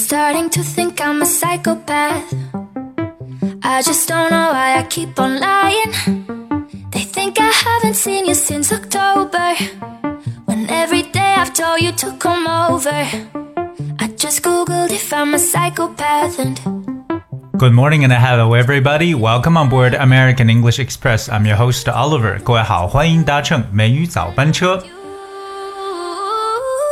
[0.00, 2.32] starting to think I'm a psychopath.
[3.62, 5.92] I just don't know why I keep on lying.
[6.90, 9.54] They think I haven't seen you since October.
[10.46, 13.06] When every day I've told you to come over.
[13.98, 16.60] I just googled if I'm a psychopath and.
[17.58, 19.14] Good morning and hello everybody.
[19.14, 21.28] Welcome on board American English Express.
[21.28, 22.38] I'm your host Oliver.
[22.42, 24.82] 各位好，欢迎搭乘美语早班车。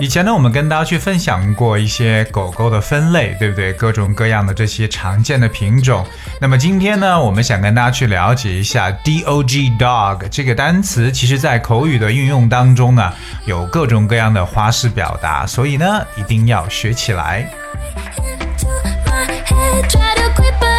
[0.00, 3.72] 以前呢，我们跟大家去分享过一些狗狗的分类，对不对？
[3.72, 6.06] 各种各样的这些常见的品种。
[6.40, 13.12] 那么今天呢，我们想跟大家去了解一下 dog dog 这个单词，其实在口语的运用当中呢，
[13.44, 17.50] 有各种各样的花式表达，所以呢，一定要学起来。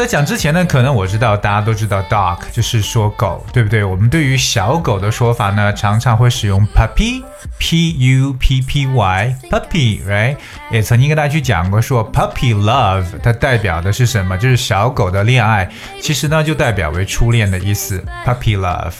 [0.00, 3.84] 在讲之前呢，可能我知道大家都知道 dog 就是说狗，对不对？
[3.84, 10.36] 我们对于小狗的说法呢，常常会使用 puppy，p u p p y，puppy，right？
[10.70, 14.38] 也曾经跟大家去讲过，说 puppy love 它代表的是什么？
[14.38, 18.94] 就是小狗的恋爱，其实呢就代表为初恋的意思，puppy love。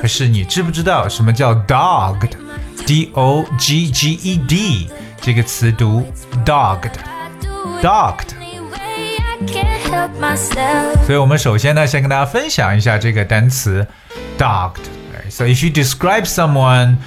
[0.00, 4.90] 可是你知不知道什么叫 dogged？d o g g e d
[5.20, 6.10] 这个词读
[6.46, 8.35] dogged，dogged。
[11.05, 13.85] 所以，我们首先呢，先跟大家分享一下这个单词
[14.37, 16.97] dogged。So if you describe someone,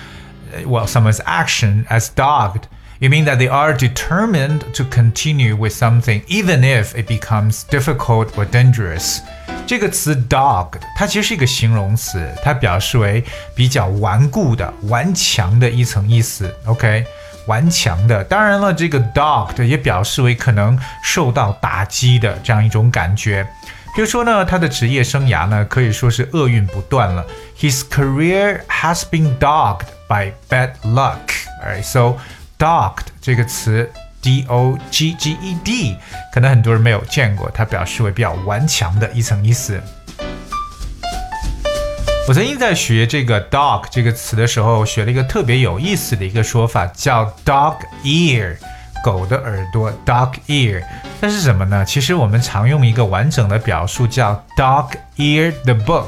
[0.64, 2.62] well, someone's action as dogged,
[2.98, 8.28] you mean that they are determined to continue with something, even if it becomes difficult
[8.36, 9.20] or dangerous.
[9.66, 16.54] 这个词 dogged，它其实是一个形容词，它表示为比较顽固的、顽强的一层意思。
[16.66, 17.04] OK。
[17.49, 23.43] 顽强的，当然了，这个 dogged 也表示为可能受到打击的这样一种感觉。
[23.95, 27.25] 比如说呢，他的职业生涯呢可以说是厄运不断了。
[27.57, 31.17] His career has been dogged by bad luck.
[31.63, 32.17] Alright, so
[32.59, 33.89] dogged 这个词
[34.21, 35.97] d o g g e d
[36.31, 39.81] 可能很多人没有见过，它表示为比较顽强的一层意思。
[42.29, 48.55] 我曾经在学这个 dog 这个词的时候，学了一个特别有意思的一个说法，叫 dog ear，
[49.03, 50.83] 狗的耳朵 dog ear。
[51.19, 51.83] 那是什么呢？
[51.83, 56.05] 其实我们常用一个完整的表述叫 dog ear the book。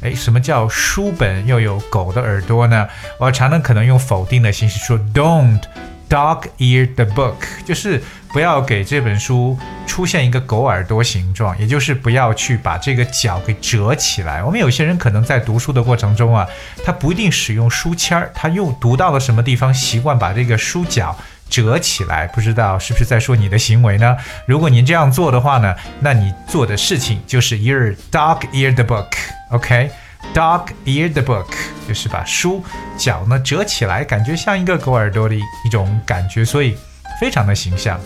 [0.00, 2.88] 哎，什么叫书本又有狗的耳朵呢？
[3.18, 5.60] 我常常可能用否定的形式说 don't。
[6.08, 7.34] Dog ear the book，
[7.64, 14.44] 就是不要给这本书出现一个狗耳朵形状，也就是不要去把这个角给折起来。
[14.44, 16.46] 我们有些人可能在读书的过程中啊，
[16.84, 21.16] 他不一定使用书签儿，他又读到了什么地方，习惯把这个书角
[21.48, 24.16] 折起来，不知道是不是在说你的行为呢？
[24.46, 29.90] 如果您这样做的话呢，那你做的事情就是 ear dog ear the book，OK。
[30.32, 31.46] Dog ear the book，
[31.86, 32.62] 就是把书
[32.96, 36.76] 脚呢折起来，感觉像一个狗耳朵的一种感觉，所以
[37.20, 38.00] 非常的形象。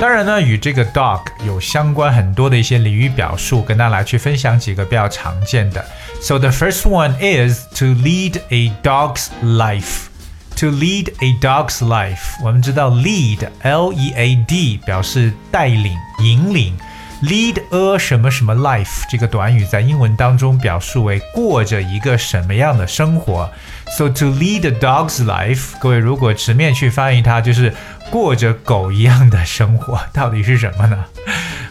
[0.00, 5.84] 当然呢，与这个 dog 有相关很多的一些俚语表述，跟大家来去分享几个比较常见的。
[6.20, 10.08] So the first one is to lead a dog's life.
[10.56, 16.76] To lead a dog's life，我们知道 lead，L-E-A-D 表示带领、引领。
[17.24, 23.48] Lead a 什么什么 life 这个短语在英文当中表述为过着一个什么样的生活。
[23.96, 27.72] So to lead a dog's life，各位如果直面去翻译它，就是
[28.10, 31.02] 过着狗一样的生活，到底是什么呢？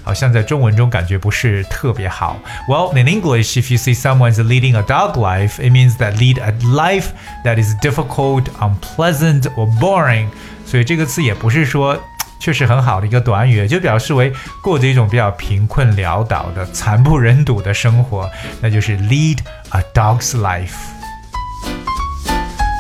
[0.03, 2.39] 好像在中文中感觉不是特别好。
[2.67, 6.53] Well, in English, if you see someone's leading a dog life, it means that lead a
[6.65, 7.09] life
[7.45, 10.29] that is difficult, unpleasant, or boring.
[10.65, 12.01] 所以这个词也不是说。
[12.43, 19.37] 确实很好的一个短语，就表示为过着一种比较贫困潦倒的、惨不忍睹的生活，那就是 lead
[19.69, 20.73] a dog's life。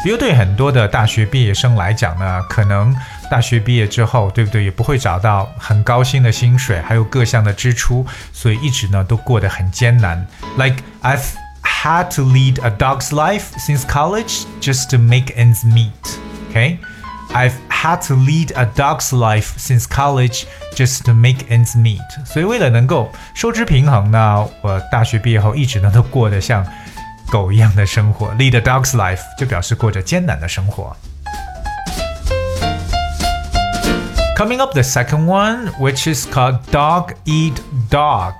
[0.03, 2.93] 比如对很多的大学毕业生来讲呢，可能
[3.31, 10.27] 大学毕业之后，对不对，也不会找到很高薪的薪水，还有各项的支出，所以一直呢都过得很艰难。
[10.57, 11.23] Like I've
[11.63, 15.91] had to lead a dog's life since college just to make ends meet.
[16.49, 16.79] OK？
[17.32, 20.44] I've had to lead a dog's life since college
[20.74, 22.00] just to make ends meet。
[22.24, 26.66] 所以为了能够收支平衡呢，我大学毕业后一直呢都过得像
[27.30, 28.28] 狗一样的生活。
[28.34, 30.96] Lead a dog's life 就表示过着艰难的生活。
[34.36, 37.54] Coming up the second one, which is called dog eat
[37.90, 38.34] dog。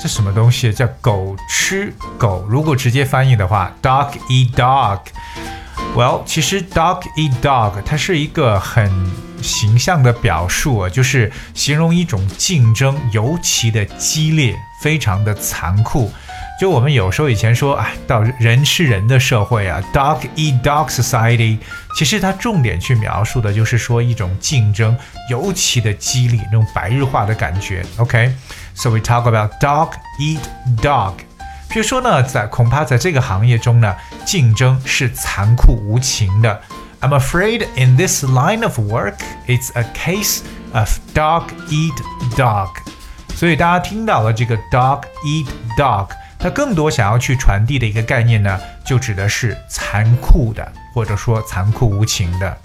[0.00, 0.72] 这什么东西？
[0.72, 2.44] 叫狗吃狗。
[2.48, 5.00] 如果直接翻译的话，dog eat dog。
[5.93, 8.89] Well，其实 dog eat dog 它是一个很
[9.41, 16.09] 形象的表述啊，就是形容一种竞争尤其的激烈，非常的残酷。
[16.59, 21.57] 就我们有时候以前说，哎，到人吃人的社会啊，dog eat dog society，
[21.97, 24.97] 其实它重点去描述的就是说一种竞争
[25.29, 27.85] 尤其的激烈，那种白日化的感觉。
[27.97, 29.89] OK，so we talk about dog
[30.19, 30.39] eat
[30.81, 31.15] dog。
[31.71, 33.95] 比如说呢，在恐怕在这个行业中呢，
[34.25, 36.61] 竞争是残酷无情的。
[36.99, 39.15] I'm afraid in this line of work,
[39.47, 40.41] it's a case
[40.73, 41.95] of dog eat
[42.35, 42.67] dog。
[43.33, 45.47] 所以大家听到了这个 dog eat
[45.77, 46.09] dog。
[46.37, 52.57] 它更多想要去传递的一个概念呢，就指的是残酷的，或者说残酷无情的。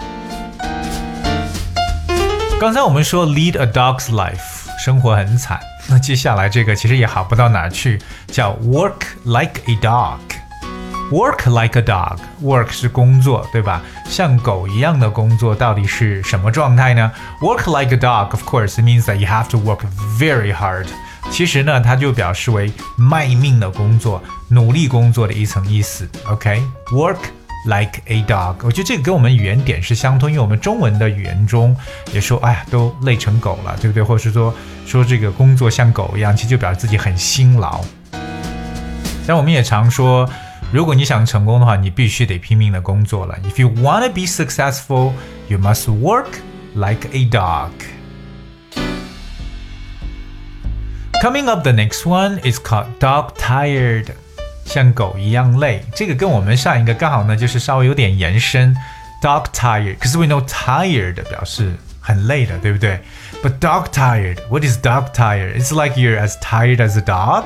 [2.58, 5.60] 刚才我们说 lead a dog's life，生活很惨。
[5.89, 13.81] 那接下来这个其实也好不到哪去，叫 work like a dog。work like a dog，work 是工作，对吧？
[14.05, 17.11] 像狗一样的工作到底是什么状态呢？
[17.41, 19.81] work like a dog，of course means that you have to work
[20.17, 20.87] very hard。
[21.29, 26.09] 其实呢，它就表示为卖命的工作、努力工作的一层意思。
[26.29, 27.17] OK，work
[27.67, 31.75] like a dog，我觉得这个跟我们语言点是相通，因为我们中文的语言中
[32.11, 34.01] 也说，哎呀，都累成狗了，对不对？
[34.01, 34.53] 或者是说
[34.85, 37.83] 说这个工作像狗一样，其实就表示自己很辛劳。
[39.27, 40.27] 但我们也常说，
[40.71, 43.37] 如果你想成功的话，你必须得拼命的工作了。
[43.43, 45.11] If you want to be successful,
[45.47, 46.27] you must work
[46.73, 47.71] like a dog.
[51.21, 54.07] Coming up, the next one is called dog tired，
[54.65, 55.83] 像狗一样累。
[55.95, 58.75] 这个跟我们上一个刚好呢，就是稍微有点延伸。
[59.21, 62.99] Dog tired，可是 we know tired 表示很累的，对不对？
[63.43, 65.59] But dog tired，what is dog tired?
[65.59, 67.45] It's like you're as tired as a dog.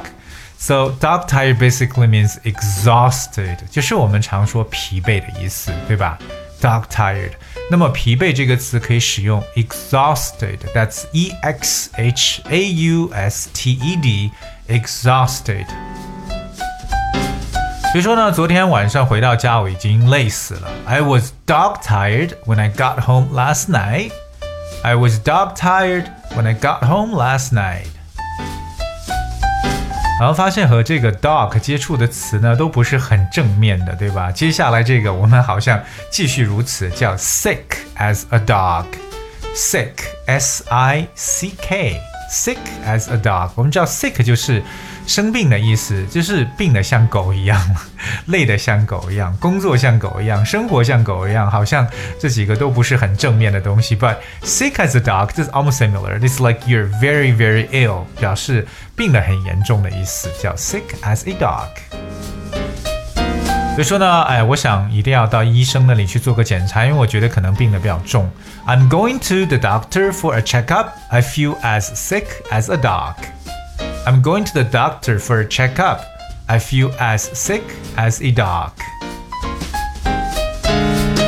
[0.57, 6.17] So dog tired basically means exhausted，就是我们常说疲惫的意思，对吧？
[6.61, 7.31] dog tired。
[7.69, 15.65] 那么疲惫这个词可以使用 exhausted，that's e x h a u s t e d，exhausted。
[17.93, 20.67] 比如说呢，昨天晚上回到家我已经累死了。
[20.85, 24.11] I was dog tired when I got home last night.
[24.83, 26.05] I was dog tired
[26.35, 27.87] when I got home last night.
[30.19, 34.31] 然后发现和这个 dog 接触的词呢都不是很正面的，对吧？
[34.31, 35.81] 接下来这个我们好像
[36.11, 37.63] 继续如此，叫 sick
[37.97, 39.91] as a dog，sick
[40.27, 43.50] s i c Sick as a dog。
[43.56, 44.62] 我们知道 sick 就是
[45.04, 47.60] 生病的意思，就是病的像狗一样，
[48.26, 51.84] 累的像狗一样，工作像狗一样，生活像狗一样，好像
[52.20, 53.96] 这几个都不是很正面的东西。
[53.96, 56.20] But sick as a dog is almost similar.
[56.20, 58.66] It's like you're very very ill，表示。
[58.96, 61.68] 病得很严重的意思，叫 sick as a dog。
[63.79, 68.29] 所以说呢，哎，我想一定要到医生那里去做个检查，因为我觉得可能病得比较重。
[68.65, 70.87] I'm going to the doctor for a checkup.
[71.09, 73.15] I feel as sick as a dog.
[74.05, 75.99] I'm going to the doctor for a checkup.
[76.47, 77.63] I feel as sick
[77.97, 78.71] as a dog.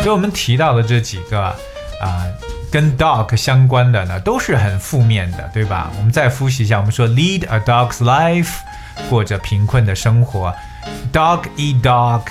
[0.04, 1.56] 所以我们提到的这几个啊。
[2.70, 5.90] 跟 dog 相关的呢，都是很负面的，对吧？
[5.98, 8.56] 我们再复习一下，我们说 lead a dog's life，
[9.10, 10.54] 过着贫困的生活；
[11.14, 12.24] dog eat dog，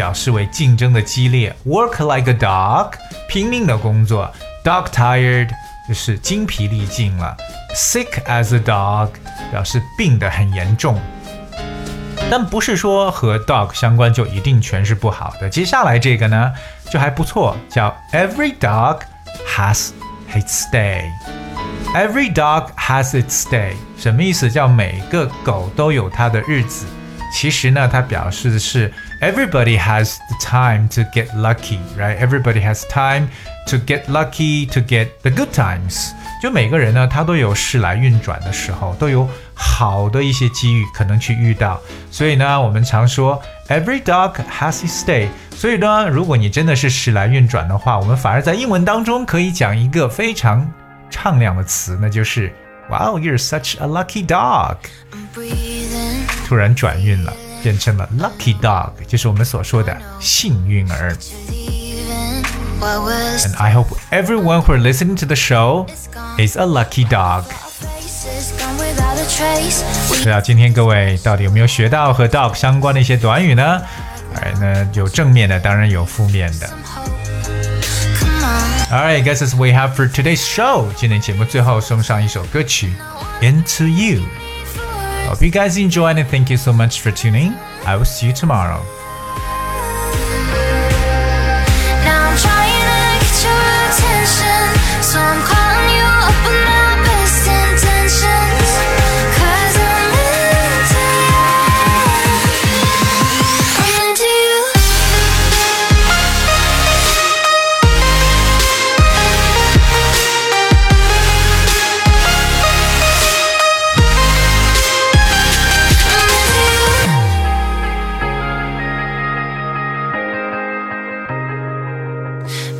[0.00, 2.92] 表示为竞争的激烈；work like a dog，
[3.28, 4.32] 拼命的工作
[4.64, 5.50] ；dog tired，
[5.86, 7.36] 就是精疲力尽了
[7.76, 9.10] ；sick as a dog，
[9.50, 10.98] 表示病得很严重。
[12.30, 15.50] 但不是说和 dog 相关就一定全是不好的。
[15.50, 16.50] 接下来这个呢，
[16.90, 19.00] 就还不错，叫 every dog。
[19.46, 19.90] has
[20.32, 21.10] its day.
[21.94, 24.50] Every dog has its day，什么意思？
[24.50, 26.86] 叫每个狗都有它的日子。
[27.30, 28.90] 其实呢，它表示的是
[29.20, 32.16] everybody has the time to get lucky, right?
[32.18, 33.28] Everybody has time
[33.66, 36.10] to get lucky to get the good times.
[36.42, 41.78] 就每个人呢，他都有时来运转的时候，都有好的一些机遇可能去遇到。
[42.10, 45.28] 所以呢，我们常说 every dog has its day。
[45.54, 50.66] 所以呢，如果你真的是时来运转的话，我们反而在英文当中可以讲一个非常
[51.10, 52.50] 畅亮的词，那就是
[52.88, 54.76] Wow, you're such a lucky dog。
[56.46, 57.32] 突然转运了，
[57.63, 61.15] 变成了 lucky dog，就是我们所说的幸运儿。
[62.81, 65.87] And I hope everyone who are listening to the show
[66.37, 67.43] is a lucky dog。
[70.07, 73.81] 不知道今天各位到底有没有学到和 dog 相关的一些短语呢？
[74.35, 76.69] 哎，那有正面的，当然有负面的。
[78.91, 80.85] Alright, guys, that's we have for today's show.
[80.95, 82.93] 今天节目最后送上一首歌曲《
[83.43, 84.21] Into You》。
[85.30, 87.52] Hope you guys enjoyed and thank you so much for tuning.
[87.86, 88.84] I will see you tomorrow.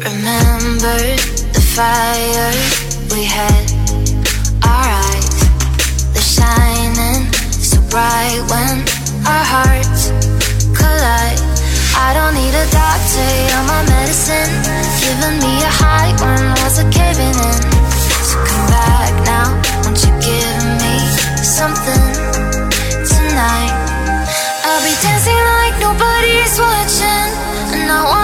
[0.03, 0.99] Remember
[1.55, 2.51] the fire
[3.15, 3.65] we had.
[4.67, 5.31] Our eyes,
[6.13, 8.83] they're shining so bright when
[9.27, 10.11] our hearts
[10.75, 11.41] collide.
[11.95, 14.53] I don't need a doctor, you're my medicine.
[15.03, 17.61] Giving me a high when walls are caving in.
[18.27, 19.49] So come back now,
[19.83, 20.95] won't you give me
[21.43, 22.07] something
[23.07, 23.75] tonight?
[24.67, 27.31] I'll be dancing like nobody's watching,
[27.75, 28.20] and I wanna